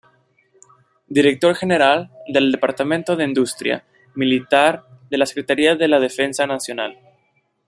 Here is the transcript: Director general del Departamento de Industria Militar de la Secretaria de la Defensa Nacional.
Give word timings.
Director 1.07 1.53
general 1.53 2.09
del 2.27 2.51
Departamento 2.51 3.15
de 3.15 3.23
Industria 3.23 3.85
Militar 4.15 4.83
de 5.11 5.17
la 5.19 5.27
Secretaria 5.27 5.75
de 5.75 5.87
la 5.87 5.99
Defensa 5.99 6.47
Nacional. 6.47 6.97